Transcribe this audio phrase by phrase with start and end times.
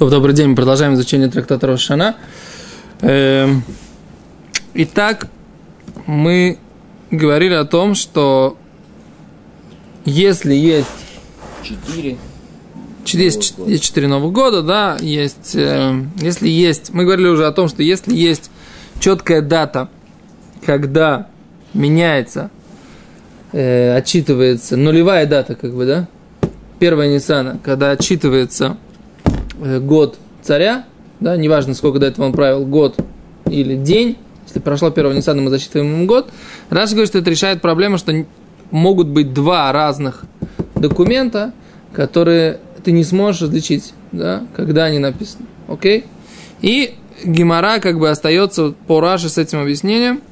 [0.00, 2.16] То, добрый день, мы продолжаем изучение трактата Рошана.
[3.02, 3.62] Эм,
[4.72, 5.26] итак,
[6.06, 6.58] мы
[7.10, 8.56] говорили о том, что
[10.06, 10.88] если есть
[11.62, 12.16] Четыре.
[13.04, 17.82] есть, четыре Новых года, да, есть, э, если есть, мы говорили уже о том, что
[17.82, 18.50] если есть
[19.00, 19.90] четкая дата,
[20.64, 21.26] когда
[21.74, 22.50] меняется,
[23.52, 26.08] э, отчитывается, нулевая дата, как бы, да,
[26.78, 28.78] первая Ниссана, когда отчитывается
[29.60, 30.84] год царя,
[31.20, 32.96] да, неважно, сколько до этого он правил, год
[33.48, 36.30] или день, если прошло первого Ниссана, мы засчитываем ему год,
[36.70, 38.24] Раши говорит, что это решает проблему, что
[38.70, 40.24] могут быть два разных
[40.74, 41.52] документа,
[41.92, 46.04] которые ты не сможешь различить, да, когда они написаны, окей?
[46.62, 50.22] И Гимара как бы остается по Раши с этим объяснением,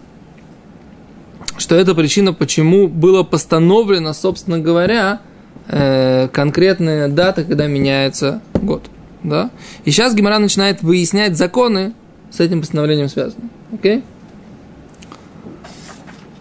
[1.59, 5.21] что это причина, почему было постановлено, собственно говоря,
[5.69, 8.85] э, конкретная дата, когда меняется год.
[9.23, 9.51] Да?
[9.85, 11.93] И сейчас Гимара начинает выяснять законы
[12.31, 13.49] с этим постановлением связаны.
[13.73, 14.03] Окей?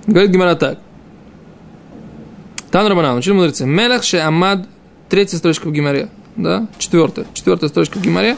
[0.06, 0.80] Говорит Гимара так.
[2.72, 3.66] Тан Рабанан, учили мудрецы.
[3.66, 4.68] Мелах ше амад,
[5.10, 6.10] третья строчка в Гимаре.
[6.36, 6.68] Да?
[6.78, 7.26] Четвертая.
[7.34, 8.38] Четвертая строчка в Гимаре.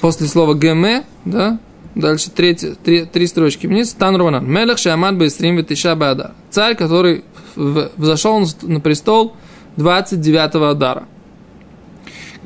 [0.00, 1.58] После слова геме, да?
[1.94, 3.92] Дальше третья, три, три строчки вниз.
[3.94, 4.46] Тан Рабанан.
[4.46, 6.32] Мелах ше амад бейстрим витиша баадар.
[6.50, 7.24] Царь, который
[7.56, 9.34] взошел на престол
[9.76, 11.04] 29-го Адара.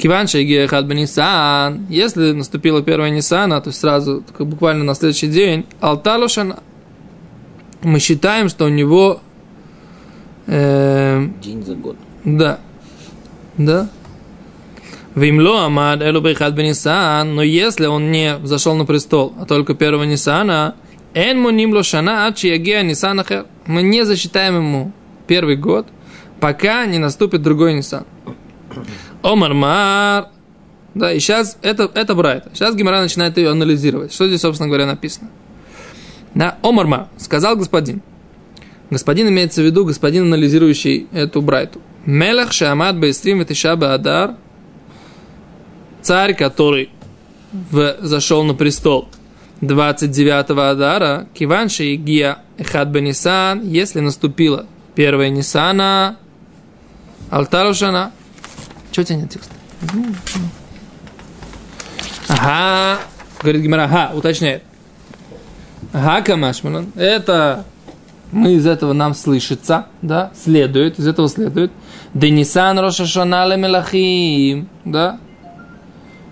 [0.01, 5.29] Киван Шейгия Хад Нисан, если наступила первая Нисана, то есть сразу, как буквально на следующий
[5.29, 6.55] день, Алталушан,
[7.83, 9.21] мы считаем, что у него,
[10.47, 11.97] э, День за год.
[12.25, 12.61] да,
[13.59, 13.89] да,
[15.15, 20.05] Вимло Амад Элу Бейхад Нисан, но если он не зашел на престол, а только первого
[20.05, 20.77] Нисана,
[21.13, 24.93] Эн Муним Шана Ачи Ягея Нисан Ахер, мы не засчитаем ему
[25.27, 25.89] первый год,
[26.41, 28.07] пока не наступит другой Нисан.
[29.23, 30.29] Омар Мар.
[30.95, 32.51] Да, и сейчас это, это Брайта.
[32.53, 34.13] Сейчас Гимара начинает ее анализировать.
[34.13, 35.31] Что здесь, собственно говоря, написано?
[36.35, 37.09] Да, Омар Мар.
[37.17, 38.03] Сказал господин.
[38.91, 41.81] Господин имеется в виду господин, анализирующий эту Брайту.
[42.07, 44.35] Мелах Шамад Бейстрим Ветиша Адар.
[46.03, 46.91] Царь, который
[47.53, 49.09] в- зашел на престол
[49.61, 56.17] 29-го Адара, Киванши Гия Эхад Бенисан, если наступила первая Нисана,
[57.31, 58.13] Алтарушана,
[58.93, 59.55] что у тебя нет текста?
[62.29, 63.01] Ага,
[63.43, 64.63] говорит Гимара, ага, уточняет.
[65.93, 67.65] Ага, Камашманан, это
[68.33, 71.73] мы из этого нам слышится, да, следует, из этого следует.
[72.15, 75.19] Денисан Рошашана Мелахим, да,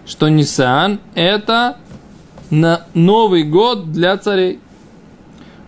[0.06, 1.76] что Нисан это
[2.50, 4.60] на Новый год для царей.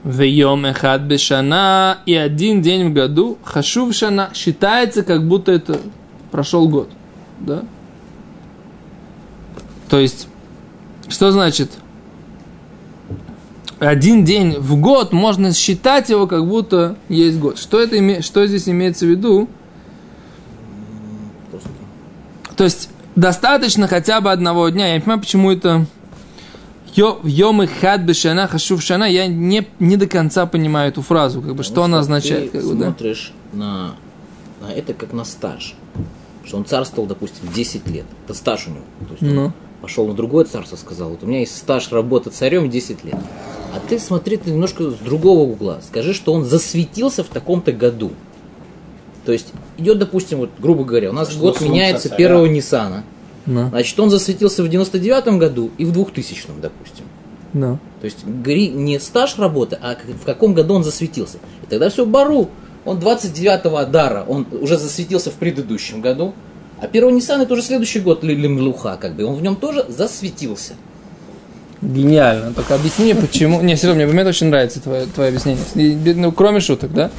[0.02, 5.78] Вейом эхад бешана и один день в году хашув шана считается, как будто это
[6.30, 6.90] прошел год.
[7.40, 7.64] Да?
[9.88, 10.28] То есть,
[11.08, 11.70] что значит?
[13.78, 17.58] Один день в год можно считать его, как будто есть год.
[17.58, 18.20] Что, это име...
[18.20, 19.48] что здесь имеется в виду?
[21.50, 21.68] Просто.
[22.56, 24.88] То есть, достаточно хотя бы одного дня.
[24.88, 25.86] Я не понимаю, почему это...
[26.94, 31.54] Йом и хад бешана хашув шана, я не, не до конца понимаю эту фразу, как
[31.54, 32.52] бы, что она Потому означает.
[32.52, 32.84] Ты Как бы, да?
[32.86, 33.94] смотришь на,
[34.60, 35.76] на это как на стаж.
[36.50, 38.04] Что он царствовал, допустим, 10 лет.
[38.24, 38.82] Это стаж у него.
[39.06, 39.52] То есть он Ну.
[39.80, 43.14] пошел на другое царство, сказал, вот у меня есть стаж работы царем 10 лет.
[43.72, 45.78] А ты смотри ты немножко с другого угла.
[45.86, 48.10] Скажи, что он засветился в таком-то году.
[49.24, 49.46] То есть
[49.78, 52.16] идет, допустим, вот, грубо говоря, у нас Зашло год меняется царя.
[52.16, 53.04] первого Ниссана.
[53.46, 57.04] Ну, Значит, он засветился в 99 году и в 2000, допустим.
[57.52, 57.78] ну.
[58.00, 61.36] То есть говори не стаж работы, а в каком году он засветился.
[61.62, 62.48] И тогда все бару.
[62.90, 66.34] Он 29-го Адара, он уже засветился в предыдущем году.
[66.80, 69.24] А первый Nissan это уже следующий год Лемлуха, как бы.
[69.24, 70.72] Он в нем тоже засветился.
[71.80, 72.52] Гениально.
[72.52, 73.60] Только объясни мне, почему...
[73.60, 76.16] Не, серьезно, мне, мне очень нравится твое, твое объяснение.
[76.16, 77.12] Ну, кроме шуток, да?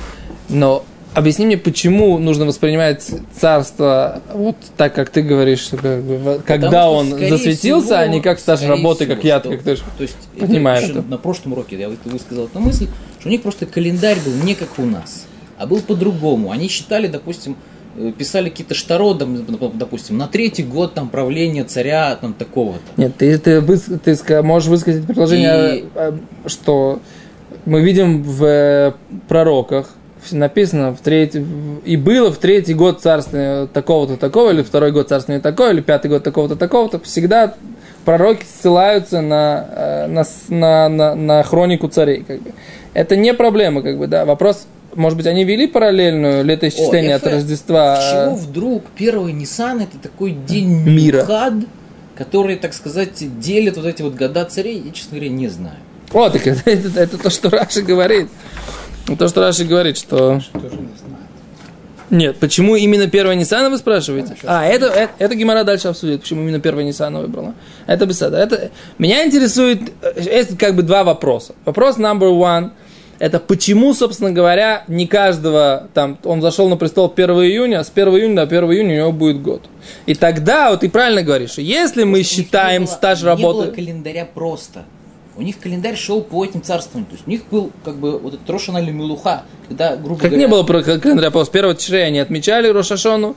[0.49, 0.83] Но
[1.13, 3.09] объясни мне, почему нужно воспринимать
[3.39, 7.97] царство вот так, как ты говоришь, что как бы, когда Потому что, он засветился, всего,
[7.99, 10.91] а не как стаж работы, всего, как я, что- как ты То есть, понимаю еще
[10.91, 11.01] это.
[11.03, 12.87] на прошлом уроке я высказал эту мысль,
[13.21, 15.27] что у них просто календарь был не как у нас,
[15.61, 16.51] а был по-другому.
[16.51, 17.55] Они считали, допустим,
[17.97, 22.81] э, писали какие-то штаро, допустим, на третий год там правления царя там такого-то.
[22.97, 26.11] Нет, ты, ты, выс- ты можешь высказать предложение, И- э,
[26.47, 26.99] что
[27.65, 28.91] мы видим в э,
[29.27, 29.89] пророках,
[30.31, 31.43] написано в третий,
[31.83, 36.09] и было в третий год царствия такого-то такого, или второй год царствия такого, или пятый
[36.09, 37.55] год такого-то такого-то, всегда
[38.05, 42.23] пророки ссылаются на, э, на, на, на, на хронику царей.
[42.23, 42.51] Как бы.
[42.93, 44.25] Это не проблема, как бы, да.
[44.25, 44.65] Вопрос,
[44.95, 47.97] может быть, они вели параллельную летоисчисление О, от Рождества.
[47.99, 51.21] А- вдруг первый Nissan это такой день Мира.
[51.21, 51.53] Михад,
[52.15, 55.77] которые, так сказать, делят вот эти вот года царей, я, честно говоря, не знаю.
[56.13, 58.29] О, так это, это, это то, что Раши говорит.
[59.17, 60.41] То, что Раши говорит, что...
[60.53, 61.21] Тоже не знаю.
[62.11, 64.35] Нет, почему именно первая Ниссана вы спрашиваете?
[64.43, 67.55] А, это, это, это Гимара дальше обсудит, почему именно первая Ниссана выбрала.
[67.87, 68.37] Это беседа.
[68.37, 71.55] Это, меня интересует, э, есть как бы два вопроса.
[71.63, 72.71] Вопрос number one,
[73.21, 77.91] это почему, собственно говоря, не каждого, там, он зашел на престол 1 июня, а с
[77.93, 79.61] 1 июня до 1 июня у него будет год.
[80.07, 83.65] И тогда, вот ты правильно говоришь, если мы считаем не было- стаж Не работы...
[83.67, 84.85] было календаря просто.
[85.37, 87.05] У них календарь шел по этим царствам.
[87.05, 90.31] То есть у них был как бы вот этот Рошана или Милуха, когда, грубо Как
[90.31, 90.37] говоря...
[90.39, 93.35] не было про календаря с первого тишрея они отмечали Рошашону,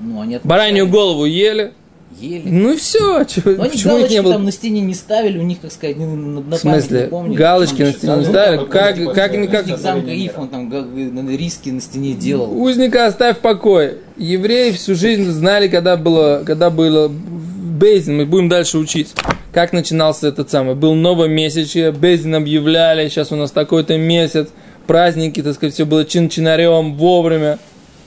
[0.00, 1.74] Ну, они отмечали, баранью голову ели.
[2.20, 2.48] Ели.
[2.48, 3.18] Ну и все.
[3.18, 4.32] Но Почему они их галочки не было?
[4.34, 6.88] там на стене не ставили, у них, как сказать, на, на, на В смысле?
[6.98, 7.34] память не помню.
[7.34, 8.58] Галочки на стене не Ну, ставили?
[8.58, 12.60] Как, как, что- как, Узник замка Иф, он там риски на стене делал.
[12.60, 13.98] Узника оставь в покое.
[14.16, 19.12] Евреи всю жизнь знали, когда было, когда было Бейзин, мы будем дальше учить.
[19.52, 20.74] Как начинался этот самый?
[20.74, 24.48] Был новомесячье, Бейзин объявляли, сейчас у нас такой-то месяц,
[24.86, 27.58] праздники, так сказать, все было чин-чинарем, вовремя.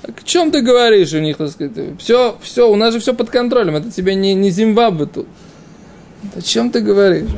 [0.03, 1.73] О чем ты говоришь у них, так сказать?
[1.99, 5.27] Все, все, у нас же все под контролем, это тебе не, не Зимбабве тут.
[6.35, 7.29] О чем ты говоришь?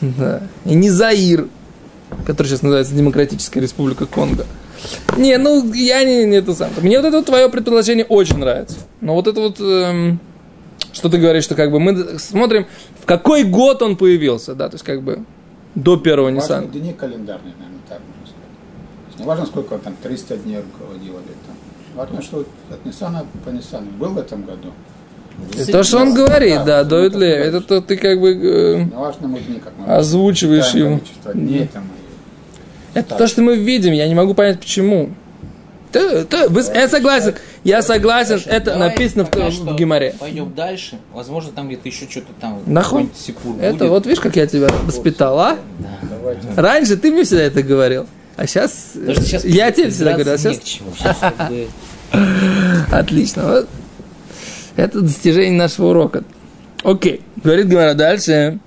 [0.00, 0.42] Да.
[0.64, 1.48] И не Заир,
[2.26, 4.46] который сейчас называется Демократическая Республика Конго.
[5.16, 6.70] Не, ну я не, не это сам.
[6.80, 8.78] Мне вот это вот твое предположение очень нравится.
[9.00, 10.18] Но вот это вот, эм,
[10.92, 12.66] что ты говоришь, что как бы мы смотрим,
[13.00, 15.24] в какой год он появился, да, то есть как бы
[15.74, 16.66] до первого Важно Ниссана.
[16.68, 18.40] дни календарные, наверное, так можно сказать.
[18.96, 21.56] То есть не важно, сколько там, 300 дней руководил или там.
[21.94, 24.72] Важно, что от Ниссана по Ниссану был в этом году.
[25.54, 27.26] Это то, что он говорит, да, до Леви.
[27.26, 31.00] Это то ты как бы э, Не важно ему дни, как мы Озвучиваешь его.
[31.34, 31.84] дней там.
[31.84, 35.10] и- Это то, что мы видим, я не могу понять, почему.
[35.92, 37.34] Да, да, вы- я согласен,
[37.64, 40.14] я согласен, Хорошо, это давай написано в, в что Гимаре.
[40.20, 40.98] Пойдем дальше.
[41.12, 42.60] Возможно, там где-то еще что-то там.
[42.66, 43.10] Нахуй.
[43.60, 43.88] Это будет.
[43.90, 45.58] вот видишь, как я тебя воспитал, а?
[46.02, 46.42] Давайте.
[46.56, 48.06] Раньше ты мне всегда это говорил.
[48.36, 50.90] А сейчас, Потому сейчас я тебе всегда говорю, а сейчас чему.
[52.90, 53.42] Отлично.
[53.44, 53.68] Вот.
[54.76, 56.24] Это достижение нашего урока.
[56.82, 57.20] Окей.
[57.42, 58.58] Говорит Гимара дальше.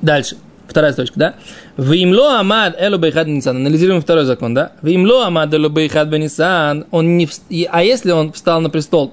[0.00, 0.36] Дальше.
[0.68, 1.34] Вторая строчка, да?
[1.76, 3.56] Вимло амад элу бейхад нисан.
[3.56, 4.72] Анализируем второй закон, да?
[4.82, 6.86] Вимло амад элу бейхад бенисан.
[6.90, 9.12] Он не вс- и- А если он встал на престол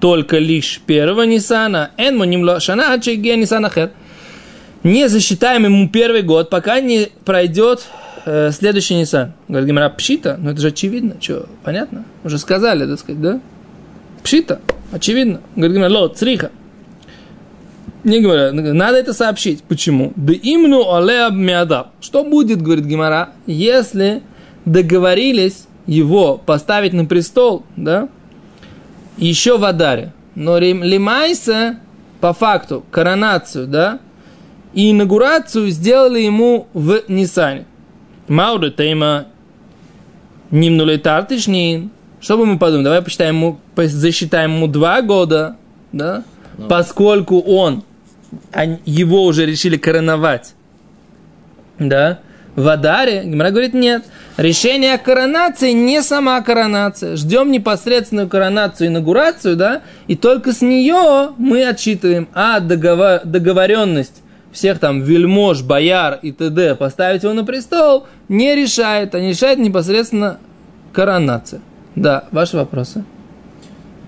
[0.00, 3.90] только лишь первого Нисана, эн муним шана чеге Нисан ахер.
[4.82, 7.84] Не засчитаем ему первый год, пока не пройдет
[8.24, 9.32] э, следующий Нисан.
[9.48, 12.04] Говорит Гимара, пшита, ну это же очевидно, что, понятно?
[12.24, 13.40] Уже сказали, так сказать, да?
[14.22, 14.60] Пшита,
[14.92, 15.40] очевидно.
[15.56, 16.50] Говорит Гимара, ло, цриха.
[18.02, 19.62] Не говорю, надо это сообщить.
[19.64, 20.12] Почему?
[20.16, 21.88] Да имну алеаб миадав.
[22.00, 24.22] Что будет, говорит Гимара, если
[24.64, 28.08] договорились его поставить на престол, да,
[29.18, 30.12] еще в Адаре.
[30.34, 31.80] Но Лимайса,
[32.20, 33.98] по факту, коронацию, да,
[34.72, 37.66] и инаугурацию сделали ему в Нисане.
[38.30, 39.26] Мауда тема
[40.52, 41.90] нимнули тартишнин.
[42.20, 42.84] Что бы мы подумали?
[42.84, 45.56] Давай посчитаем ему, засчитаем ему два года,
[45.90, 46.22] да,
[46.56, 46.68] Ну.
[46.68, 47.82] поскольку он,
[48.84, 50.54] его уже решили короновать,
[51.80, 52.20] да,
[52.54, 54.04] в Адаре, Гимара говорит, нет.
[54.36, 57.16] Решение о коронации не сама коронация.
[57.16, 64.78] Ждем непосредственную коронацию, инаугурацию, да, и только с нее мы отчитываем, а договор, договоренность всех
[64.78, 66.74] там вельмож, бояр и т.д.
[66.74, 70.38] поставить его на престол не решает, а не решает непосредственно
[70.92, 71.60] коронация.
[71.94, 73.04] Да, ваши вопросы.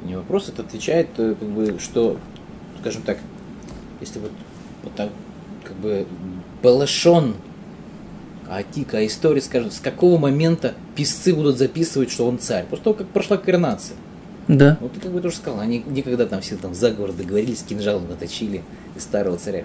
[0.05, 2.17] Не вопрос, это отвечает, э, как бы, что,
[2.81, 3.19] скажем так,
[4.01, 4.33] если вот,
[4.83, 5.11] вот так,
[5.65, 6.07] как бы,
[6.63, 7.37] балашон,
[8.51, 12.67] Атика, а история, скажем, с какого момента писцы будут записывать, что он царь?
[12.69, 13.97] После того, как прошла коронация.
[14.49, 14.77] Да.
[14.81, 18.63] Вот ты как бы тоже сказал, они никогда там все там заговор договорились, кинжалом наточили
[18.97, 19.65] и старого царя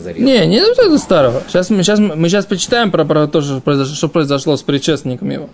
[0.00, 0.24] зарезали.
[0.24, 1.42] Не, не это старого.
[1.48, 5.30] Сейчас мы, сейчас, мы сейчас почитаем про, про то, что произошло, что произошло с предшественником
[5.30, 5.48] его.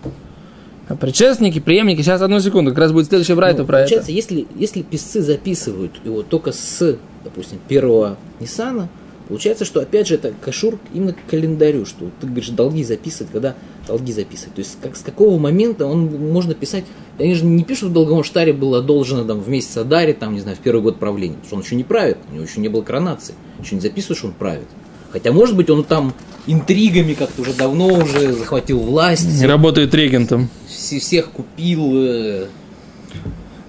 [0.89, 3.89] А предшественники, преемники, сейчас одну секунду, как раз будет следующий брайт Ну, про это.
[3.89, 8.87] получается, если, если писцы записывают его только с, допустим, первого Ниссана,
[9.27, 13.55] получается, что опять же это кашур именно к календарю, что ты говоришь, долги записывать, когда
[13.87, 14.55] долги записывать.
[14.55, 16.83] То есть как, с какого момента он можно писать,
[17.19, 20.39] они же не пишут в долговом штаре было должно там в месяц Адаре, там, не
[20.39, 22.67] знаю, в первый год правления, потому что он еще не правит, у него еще не
[22.67, 24.67] было коронации, еще не записывают, что он правит.
[25.11, 26.13] Хотя, может быть, он там
[26.47, 30.49] интригами как-то уже давно уже захватил власть, Работает регентом.
[30.67, 32.45] все- всех купил, э,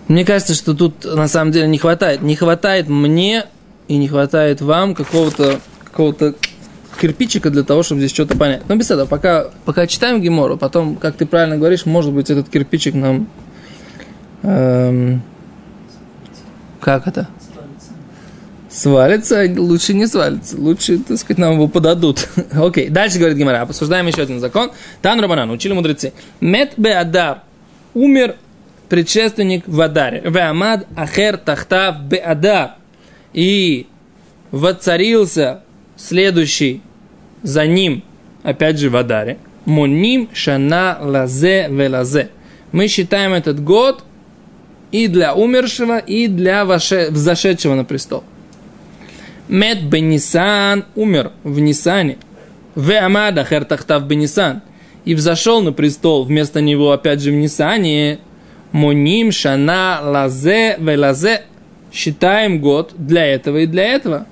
[0.09, 2.23] Мне кажется, что тут на самом деле не хватает.
[2.23, 3.45] Не хватает мне
[3.89, 6.35] и не хватает вам какого-то какого-то
[7.01, 8.63] кирпичика для того, чтобы здесь что-то понять.
[8.69, 12.49] Но без этого, пока, пока читаем Гемору, потом, как ты правильно говоришь, может быть, этот
[12.49, 13.29] кирпичик нам...
[14.43, 15.23] эм,
[16.81, 17.29] как это?
[18.69, 20.57] Свалится, лучше не свалится.
[20.57, 22.29] Лучше, так сказать, нам его подадут.
[22.53, 23.63] Окей, дальше говорит Гимара.
[23.63, 24.71] Обсуждаем еще один закон.
[25.01, 26.13] Тан Рабанан, учили мудрецы.
[26.41, 27.43] Мет Беадар
[27.95, 28.37] умер
[28.89, 30.21] предшественник в Адаре.
[30.25, 32.73] Веамад Ахер Тахтав Беадар.
[33.33, 33.87] И
[34.51, 35.63] воцарился
[35.97, 36.83] следующий
[37.43, 38.03] за ним,
[38.43, 39.39] опять же в Адаре.
[39.65, 42.31] Моним Шана Лазе Велазе.
[42.73, 44.03] Мы считаем этот год
[44.93, 48.25] и для умершего, и для ваше, взошедшего на престол.
[49.49, 52.19] Мед Бенисан умер в Нисане.
[52.75, 54.63] В Амада Хертахтав Бенисан.
[55.05, 58.19] И взошел на престол вместо него опять же в Нисане.
[58.73, 61.43] Моним Шана Лазе Велазе.
[61.93, 64.27] Считаем год для этого и для этого.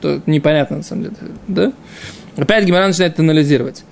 [0.00, 1.16] То непонятно на самом деле.
[1.48, 1.72] Да?
[2.36, 3.84] Опять Гимаран начинает анализировать.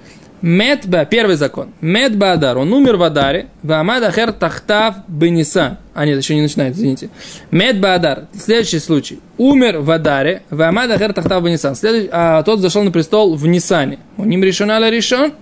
[0.42, 1.68] Медба, первый закон.
[1.82, 5.76] Медба Адар, он умер в Адаре, Вамад Ахер Тахтав Бенисан.
[5.92, 7.10] А нет, еще не начинает, извините.
[7.50, 9.20] Медба Адар, следующий случай.
[9.36, 11.74] Умер в Адаре, Вамад Ахер Тахтав Бенисан.
[11.74, 13.98] Следующий, а тот зашел на престол в Нисане.
[14.16, 15.34] У ним решен аля решен.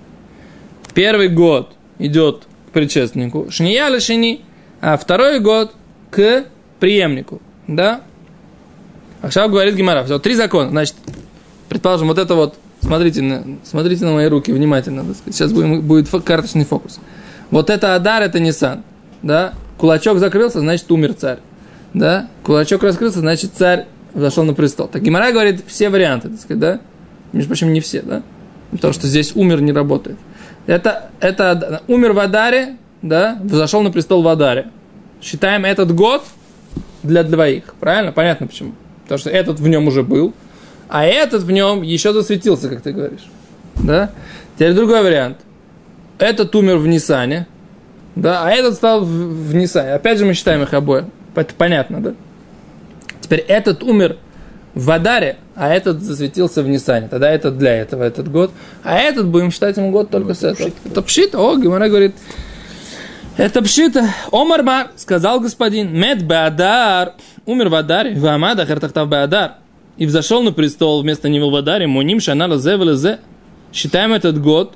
[0.95, 3.47] Первый год идет к предшественнику.
[3.51, 4.41] Шния шини.
[4.81, 5.75] А второй год
[6.11, 6.45] к
[6.81, 7.41] преемнику.
[7.69, 8.01] Да?
[9.23, 10.05] Ахшав говорит Гимара.
[10.05, 10.71] Все, три закона.
[10.71, 10.97] Значит,
[11.69, 15.05] предположим, вот это вот Смотрите на, смотрите на мои руки внимательно.
[15.27, 17.01] Сейчас будем, будет карточный фокус.
[17.51, 18.85] Вот это Адар, это Нисан.
[19.23, 19.55] Да?
[19.79, 21.39] Кулачок закрылся, значит умер царь.
[21.93, 22.29] Да?
[22.45, 24.87] Кулачок раскрылся, значит царь зашел на престол.
[24.87, 26.81] Так Гимара говорит все варианты, так сказать, да?
[27.33, 28.23] Между прочим, не все, да?
[28.71, 30.19] Потому что здесь умер не работает.
[30.67, 34.69] Это, это умер в Адаре, да, зашел на престол в Адаре.
[35.23, 36.25] Считаем этот год
[37.03, 37.75] для двоих.
[37.81, 38.13] Правильно?
[38.13, 38.73] Понятно почему.
[39.05, 40.35] Потому что этот в нем уже был,
[40.89, 43.27] а этот в нем еще засветился, как ты говоришь.
[43.77, 44.11] Да?
[44.57, 45.39] Теперь другой вариант.
[46.19, 47.47] Этот умер в Нисане,
[48.17, 49.93] да, а этот стал в, в Нисане.
[49.93, 51.05] Опять же мы считаем их обоих.
[51.37, 52.15] Это понятно, да?
[53.21, 54.17] Теперь этот умер
[54.75, 57.07] в Адаре, а этот засветился в Нисане.
[57.09, 58.51] Тогда этот для этого, этот год.
[58.83, 60.71] А этот будем считать ему год только ну, с этого.
[60.85, 61.35] Это пшит.
[61.37, 62.17] О, Гимара говорит,
[63.39, 64.05] это пшита.
[64.31, 67.15] Омар Бар, сказал господин, мед беадар,
[67.47, 69.55] умер в Адаре, в Амада, хартахтав беадар
[69.99, 73.19] и взошел на престол вместо него в Адаре, Муним Шанала Зе
[73.73, 74.75] Считаем этот год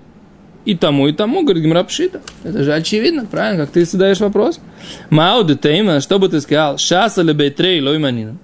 [0.66, 2.21] и тому, и тому, говорит Гимрапшита.
[2.45, 4.61] Это же очевидно, правильно, как ты задаешь вопрос.
[5.09, 6.76] Мау Тейма, что бы ты сказал?
[6.76, 8.37] Шаса ле бейтрей лойманина.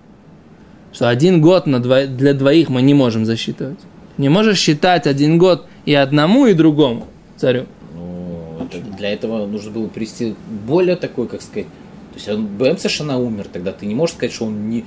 [0.92, 2.06] Что один год на дво...
[2.06, 3.78] для двоих мы не можем засчитывать.
[4.16, 7.66] Не можешь считать один год и одному, и другому царю.
[8.70, 10.34] Это, для этого нужно было привести
[10.66, 14.34] более такой, как сказать, то есть он БМ совершенно умер, тогда ты не можешь сказать,
[14.34, 14.84] что он не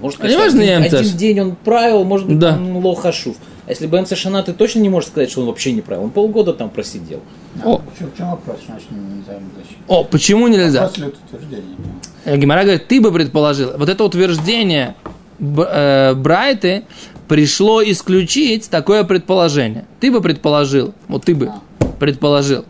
[0.00, 2.54] может, конечно, один, один, один день он правил, может быть, да.
[2.54, 3.36] он лохашув.
[3.66, 6.04] А если БМЦ Шана, ты точно не можешь сказать, что он вообще не правил.
[6.04, 7.20] Он полгода там просидел.
[7.62, 7.78] О.
[7.78, 9.40] Почему, почему вопрос, значит, нельзя?
[9.88, 10.88] О, почему нельзя?
[10.88, 11.76] После утверждения.
[12.24, 13.72] Э, Гимара говорит, ты бы предположил.
[13.76, 14.94] Вот это утверждение
[15.38, 16.84] э, Брайты
[17.28, 19.84] пришло исключить такое предположение.
[20.00, 21.84] Ты бы предположил, вот ты бы а.
[22.00, 22.64] предположил,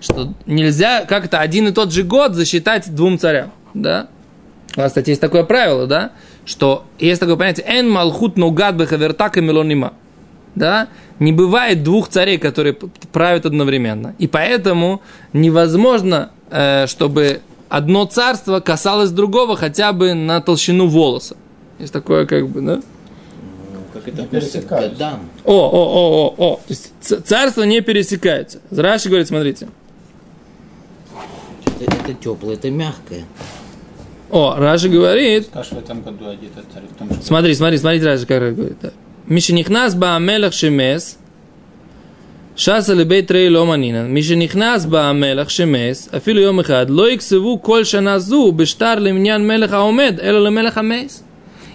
[0.00, 4.08] что нельзя как-то один и тот же год засчитать двум царям, да?
[4.76, 6.12] У нас, кстати, есть такое правило, да?
[6.46, 9.92] что есть такое понятие «эн малхут нугад бехавертак и мелонима».
[10.54, 10.88] Да?
[11.18, 12.74] Не бывает двух царей, которые
[13.12, 14.14] правят одновременно.
[14.18, 15.02] И поэтому
[15.34, 21.36] невозможно, э, чтобы одно царство касалось другого хотя бы на толщину волоса.
[21.78, 22.76] Есть такое как бы, да?
[22.76, 25.18] Ну, как это пересекаются.
[25.44, 26.56] О, о, о, о, о.
[26.56, 26.92] То есть
[27.26, 28.60] царства не пересекаются.
[28.70, 29.68] Раши говорит, смотрите
[31.79, 33.25] Это, это теплое, это мягкое.
[34.29, 35.47] О, Раши говорит...
[35.47, 36.83] Скажешь, в этом году один царь.
[37.21, 38.77] Смотри, смотри, смотри, Раши как говорит.
[39.27, 41.17] משנכנס בה המלך שמס,
[42.55, 44.13] שסה לבית רעי לא מנינן.
[44.13, 49.73] משנכנס בה המלך שמס, אפילו יום אחד, לא יקצבו כל שנה זו בשטר למניין מלך
[49.73, 51.23] העומד, אלא למלך המס.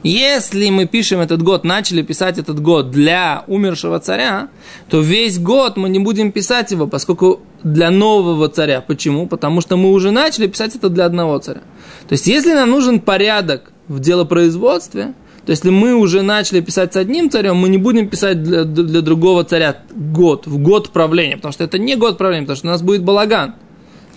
[0.04, 4.48] Если мы пишем этот год, начали писать этот год для умершего царя,
[4.88, 8.81] то весь год мы не будем писать его, поскольку для нового царя.
[8.81, 9.27] Почему?
[9.27, 11.61] Потому что мы уже начали писать это для одного царя.
[12.07, 15.13] То есть, если нам нужен порядок в делопроизводстве,
[15.45, 19.01] то если мы уже начали писать с одним царем, мы не будем писать для, для
[19.01, 22.71] другого царя год, в год правления, потому что это не год правления, потому что у
[22.71, 23.55] нас будет балаган.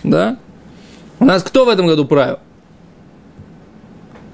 [0.03, 0.37] Да?
[1.19, 2.37] У нас кто в этом году правил?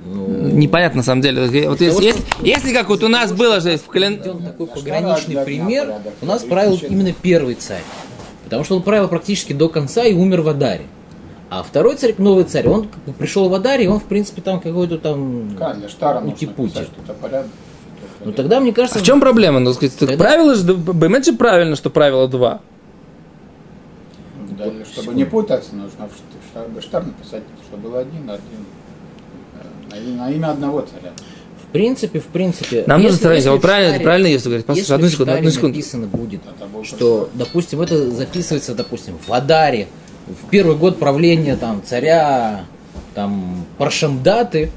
[0.03, 1.69] Ну, Непонятно на самом деле.
[1.69, 4.33] Вот если, если, если как вот у нас было же в календаре...
[4.45, 5.93] Такой пограничный пример.
[6.21, 7.83] У нас правил именно первый царь.
[8.51, 10.85] Потому что он правил практически до конца и умер в Адаре.
[11.49, 14.97] А второй царь, новый царь, он пришел в Адаре, и он, в принципе, там какой-то
[14.97, 15.57] там
[16.27, 16.81] ути-пути.
[18.25, 18.99] Ну тогда, мне кажется...
[18.99, 19.59] А в чем проблема?
[19.61, 20.17] Ну, сказать, тогда...
[20.17, 22.59] правило же, Бэмэт же правильно, что правило два.
[24.57, 26.09] Да, чтобы не путаться, нужно
[26.75, 31.13] в Штар написать, что был один, один на имя одного царя.
[31.71, 32.83] Принципе, в принципе...
[32.87, 33.39] Нам нужно сравнить.
[33.39, 34.65] если Вот в правильно, Шаре- правильно если говорить.
[34.65, 35.67] Послушай, Если одну в секунду, одну секунду.
[35.77, 36.41] написано будет,
[36.83, 39.87] что, допустим, это записывается, допустим, в Адаре,
[40.27, 42.65] в первый год правления там царя
[43.15, 44.71] там Паршамдаты,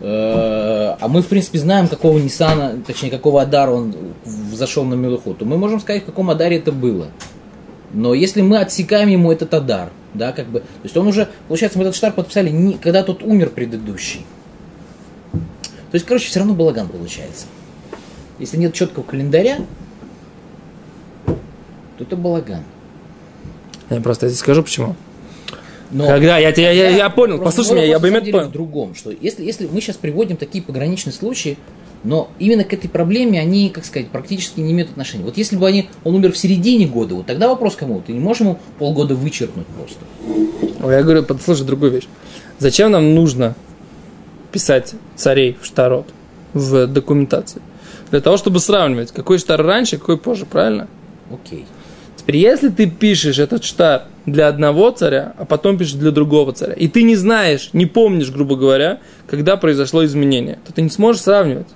[0.00, 3.94] э, а мы, в принципе, знаем, какого Ниссана, точнее, какого Адара он
[4.52, 7.08] зашел на Мелуху, то мы можем сказать, в каком Адаре это было.
[7.92, 11.78] Но если мы отсекаем ему этот Адар, да, как бы, то есть он уже, получается,
[11.78, 14.24] мы этот штар подписали, не, когда тот умер предыдущий.
[15.96, 17.46] То есть, короче, все равно балаган получается.
[18.38, 19.60] Если нет четкого календаря,
[21.24, 22.64] то это балаган.
[23.88, 24.94] Я просто здесь скажу почему.
[25.90, 28.48] Но Когда я тебя, я, я понял, Просто послушай меня, я бы именно понял.
[28.48, 31.56] в другом, что если, если мы сейчас приводим такие пограничные случаи,
[32.04, 35.24] но именно к этой проблеме они, как сказать, практически не имеют отношения.
[35.24, 38.02] Вот если бы они, он умер в середине года, вот тогда вопрос кому?
[38.06, 40.92] Ты не можешь ему полгода вычеркнуть просто.
[40.92, 42.06] Я говорю, послушай другую вещь.
[42.58, 43.54] Зачем нам нужно
[44.56, 46.06] писать царей в штарот
[46.54, 47.60] в документации?
[48.10, 50.88] Для того, чтобы сравнивать, какой штар раньше, какой позже, правильно?
[51.30, 51.66] Окей.
[52.16, 56.72] Теперь, если ты пишешь этот штар для одного царя, а потом пишешь для другого царя,
[56.72, 61.20] и ты не знаешь, не помнишь, грубо говоря, когда произошло изменение, то ты не сможешь
[61.20, 61.68] сравнивать.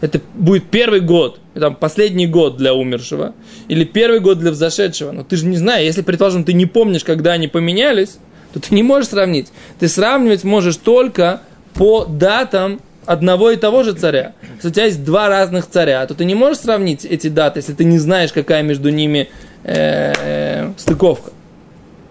[0.00, 3.34] Это будет первый год, там, последний год для умершего,
[3.68, 5.12] или первый год для взошедшего.
[5.12, 8.16] Но ты же не знаешь, если, предположим, ты не помнишь, когда они поменялись,
[8.54, 9.48] то ты не можешь сравнить.
[9.78, 11.42] Ты сравнивать можешь только
[11.80, 14.34] по датам одного и того же царя.
[14.56, 17.72] Если у тебя есть два разных царя, то ты не можешь сравнить эти даты, если
[17.72, 19.30] ты не знаешь, какая между ними
[19.64, 21.30] э, стыковка.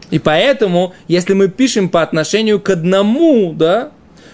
[0.09, 3.91] И поэтому, если мы пишем по отношению к одному, да,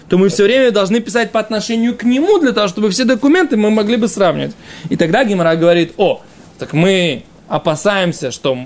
[0.08, 3.58] то мы все время должны писать по отношению к нему, для того, чтобы все документы
[3.58, 4.54] мы могли бы сравнивать.
[4.88, 6.22] И тогда Гимара говорит, о,
[6.58, 8.58] так мы опасаемся, что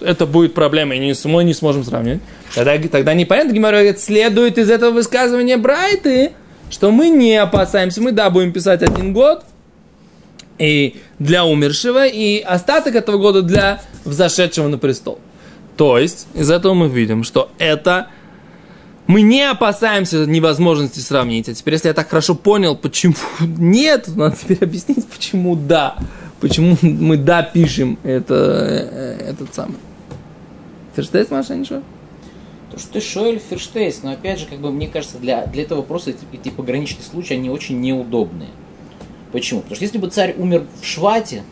[0.00, 2.20] это будет проблема, и мы не сможем сравнивать.
[2.54, 6.32] Тогда, тогда непонятно, Гимара говорит, следует из этого высказывания Брайты,
[6.70, 9.44] что мы не опасаемся, мы, да, будем писать один год,
[10.58, 15.18] и для умершего, и остаток этого года для взошедшего на престол.
[15.76, 18.08] То есть, из этого мы видим, что это
[19.06, 21.48] мы не опасаемся невозможности сравнить.
[21.48, 25.96] А теперь, если я так хорошо понял, почему нет, надо теперь объяснить, почему да.
[26.40, 29.76] Почему мы да пишем это, э, этот самый.
[30.94, 31.82] Ферштейс, Маша, ничего?
[32.70, 35.78] То, что ты Шоэль Ферштейс, но опять же, как бы мне кажется, для, для этого
[35.78, 38.50] вопроса эти, эти пограничные случаи, они очень неудобные.
[39.32, 39.60] Почему?
[39.60, 41.42] Потому что если бы царь умер в Швате,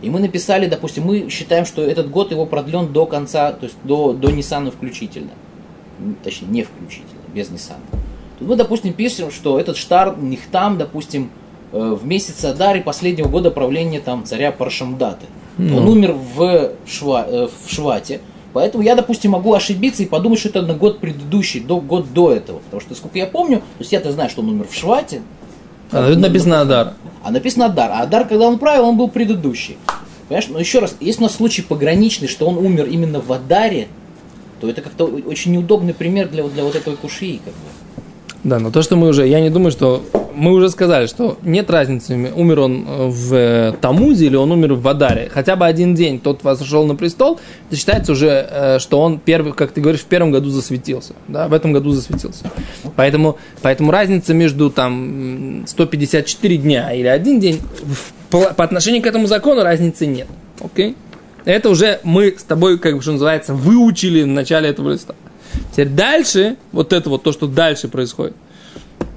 [0.00, 3.76] и мы написали, допустим, мы считаем, что этот год его продлен до конца, то есть
[3.84, 5.30] до, до Ниссана включительно.
[6.22, 7.80] Точнее, не включительно, без Ниссана.
[8.38, 13.50] Тут мы, допустим, пишем, что этот штар Нихтам, допустим, э, в месяц Адары последнего года
[13.50, 15.26] правления там царя Паршамдаты.
[15.58, 15.90] Он Ну.
[15.90, 18.20] умер в, Шва, э, в Швате.
[18.52, 22.32] Поэтому я, допустим, могу ошибиться и подумать, что это на год предыдущий, до, год до
[22.32, 22.58] этого.
[22.60, 25.22] Потому что, сколько я помню, то есть я-то знаю, что он умер в Швате,
[25.90, 26.94] А, тут написано Адар.
[27.22, 27.90] а написано Адар.
[27.92, 29.76] А Адар, когда он правил, он был предыдущий.
[30.28, 30.48] Понимаешь?
[30.48, 33.88] Но еще раз, если у нас случай пограничный, что он умер именно в Адаре,
[34.60, 37.40] то это как-то очень неудобный пример для, для вот этого кушии.
[37.44, 37.60] Как бы.
[38.44, 40.04] Да, но то, что мы уже, я не думаю, что
[40.38, 44.86] мы уже сказали, что нет разницы, умер он э, в Тамузе или он умер в
[44.86, 45.28] Адаре.
[45.32, 49.52] Хотя бы один день тот возошел на престол, это считается уже, э, что он первый,
[49.52, 51.14] как ты говоришь, в первом году засветился.
[51.26, 52.50] Да, в этом году засветился.
[52.94, 57.60] Поэтому, поэтому разница между там м, 154 дня или один день
[58.30, 60.28] по отношению к этому закону разницы нет.
[60.60, 60.94] Окей?
[61.44, 65.14] Это уже мы с тобой, как бы, что называется, выучили в начале этого листа.
[65.72, 68.34] Теперь дальше, вот это вот то, что дальше происходит,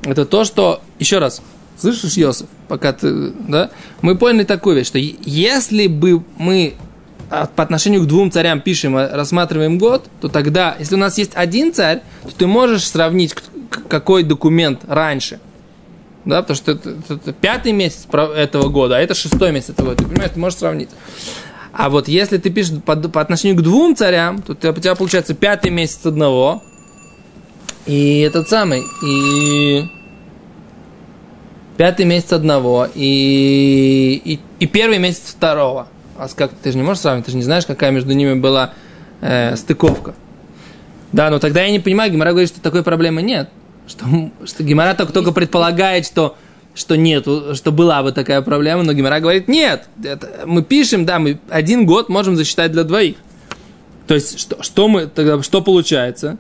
[0.04, 1.42] это то, что, еще раз,
[1.80, 3.70] слышишь, Йосиф, пока ты, да,
[4.02, 6.76] мы поняли такую вещь, что если бы мы
[7.30, 11.18] а, по отношению к двум царям пишем, а, рассматриваем год, то тогда, если у нас
[11.18, 13.36] есть один царь, то ты можешь сравнить,
[13.88, 15.40] какой документ раньше.
[16.26, 19.90] Да, потому что это, это- это пятый месяц этого года, а это шестой месяц этого
[19.90, 20.04] года.
[20.04, 20.90] Ты понимаешь, ты можешь сравнить.
[21.74, 24.96] А вот если ты пишешь по, по отношению к двум царям, то тебя, у тебя
[24.96, 26.62] получается пятый месяц одного,
[27.86, 29.86] и этот самый, и
[31.78, 35.88] пятый месяц одного, и, и, и первый месяц второго.
[36.18, 38.74] А как ты же не можешь сравнить, ты же не знаешь, какая между ними была
[39.22, 40.14] э, стыковка.
[41.12, 43.50] Да, но тогда я не понимаю, Гимара говорит, что такой проблемы нет.
[43.88, 44.06] Что,
[44.46, 46.38] что Гимара только, только предполагает, что,
[46.74, 51.20] что нету, что была бы такая проблема, но Гимара говорит, нет, это, мы пишем, да,
[51.20, 53.18] мы один год можем засчитать для двоих.
[54.08, 56.38] То есть, что, что мы тогда, что получается?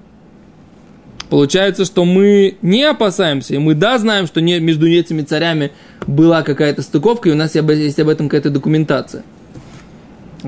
[1.29, 5.71] Получается, что мы не опасаемся, и мы да знаем, что не, между этими царями
[6.05, 9.23] была какая-то стыковка, и у нас есть об этом какая-то документация.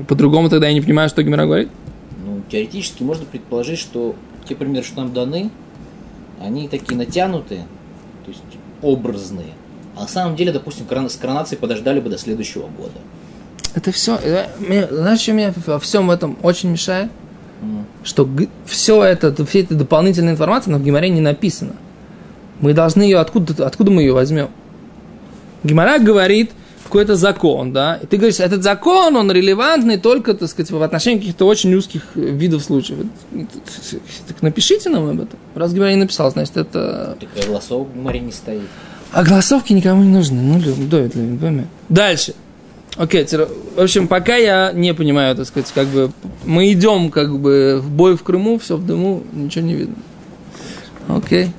[0.08, 1.70] По-другому тогда я не понимаю, что Гимера говорит.
[2.24, 4.14] Ну, теоретически можно предположить, что
[4.46, 5.50] те примеры, что нам даны,
[6.40, 7.66] они такие натянутые.
[8.24, 8.42] То есть
[8.82, 9.54] образные.
[9.96, 12.98] А на самом деле, допустим, с коронацией подождали бы до следующего года.
[13.74, 14.18] Это все,
[14.90, 17.10] знаешь, что меня во всем этом очень мешает?
[18.02, 18.28] Что
[18.66, 21.72] все это, все эта дополнительная информация, но в Гимаре не написано.
[22.60, 24.50] Мы должны ее, откуда, откуда мы ее возьмем?
[25.64, 26.52] Гимара говорит,
[26.84, 31.18] какой-то закон, да, и ты говоришь, этот закон, он релевантный только, так сказать, в отношении
[31.18, 33.06] каких-то очень узких видов случаев.
[34.28, 35.38] Так напишите нам об этом.
[35.54, 37.16] Раз Гимара не написал, значит, это...
[37.18, 38.68] Так голосов в Гимаре не стоит.
[39.14, 40.42] А голосовки никому не нужны.
[40.42, 41.64] Ну, Левин, пойми.
[41.88, 42.34] Дальше.
[42.96, 46.10] Окей, в общем, пока я не понимаю, так сказать, как бы
[46.44, 49.96] мы идем как бы в бой в Крыму, все в дыму, ничего не видно.
[51.08, 51.50] Окей.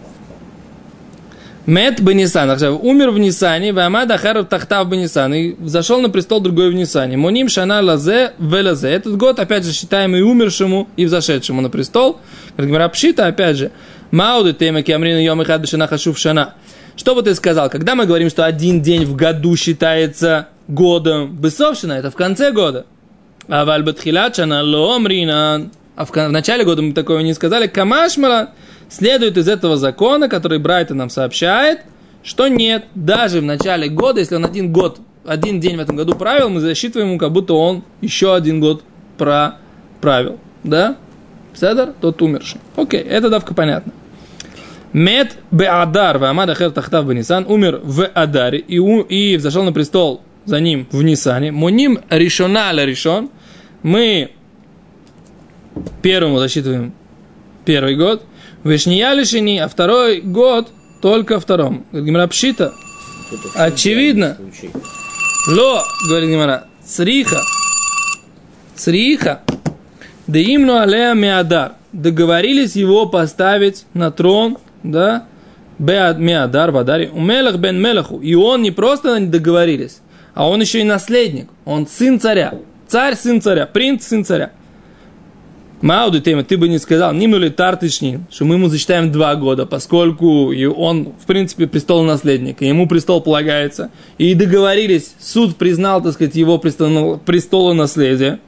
[1.65, 2.49] Мет Бенисан,
[2.81, 7.17] умер в Нисане, Вамад Ахаров Тахтав Бенисан, и зашел на престол другой в Нисане.
[7.17, 8.89] Муним Шана Лазе Велазе.
[8.89, 12.19] Этот год, опять же, считаем и умершему, и взошедшему на престол.
[12.55, 13.71] Как говорят, Пшита, опять же,
[14.11, 16.53] Мауды Тема Киамрина Йом Ихад Бешана Хашув Шана.
[16.95, 21.93] Что бы ты сказал, когда мы говорим, что один день в году считается годом, Бесовшина,
[21.93, 22.85] это в конце года.
[23.47, 25.69] А Вальбатхилачана Ломрина.
[25.95, 27.67] А в, начале года мы такого не сказали.
[27.67, 28.51] Камашмала
[28.89, 31.81] следует из этого закона, который Брайтон нам сообщает,
[32.23, 36.15] что нет, даже в начале года, если он один год, один день в этом году
[36.15, 38.83] правил, мы засчитываем ему, как будто он еще один год
[39.17, 40.39] проправил.
[40.63, 40.97] Да?
[41.53, 42.59] Седер, тот умерший.
[42.75, 43.93] Окей, это давка понятно.
[44.95, 50.21] Мед Беадар, Вамад Ахер Тахтав Бенисан, умер в Адаре и, у, и взошел на престол
[50.45, 51.51] за ним в Нисане.
[51.51, 53.29] Муним Ришона Ля Ришон.
[53.83, 54.31] Мы
[56.01, 56.93] первому засчитываем
[57.65, 58.23] первый год.
[58.63, 60.69] Вишния лишини, а второй год
[61.01, 61.85] только втором.
[61.91, 62.73] Гимара Пшита.
[63.53, 64.37] Очевидно.
[65.49, 67.41] Ло, говорит Гимара, цриха.
[68.75, 69.41] Цриха.
[70.25, 71.73] Да имну алея меадар.
[71.91, 74.57] Договорились его поставить на трон,
[74.91, 75.25] да,
[75.77, 78.19] Беад Меадар в Адаре, у Мелах бен Мелаху.
[78.19, 79.99] И он не просто договорились,
[80.33, 81.49] а он еще и наследник.
[81.65, 82.53] Он сын царя.
[82.87, 83.65] Царь, сын царя.
[83.65, 84.51] Принц, сын царя.
[85.81, 89.65] Мауду тема, ты бы не сказал, нимну ли тартышни, что мы ему зачитаем два года,
[89.65, 93.91] поскольку он, в принципе, престол наследник, и ему престол полагается.
[94.17, 98.39] И договорились, суд признал, так сказать, его престол, престола наследия.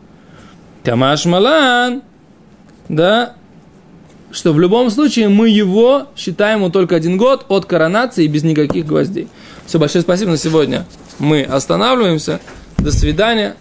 [0.84, 2.02] Камаш Малан,
[2.88, 3.36] да,
[4.32, 8.86] что в любом случае мы его считаем ему только один год от коронации без никаких
[8.86, 9.28] гвоздей.
[9.66, 10.86] Все, большое спасибо на сегодня.
[11.20, 12.40] Мы останавливаемся.
[12.78, 13.56] До свидания.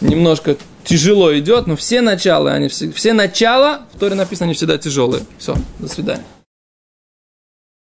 [0.00, 4.78] Немножко тяжело идет, но все начала, они все, все начала, в Торе написано, они всегда
[4.78, 5.22] тяжелые.
[5.38, 6.24] Все, до свидания.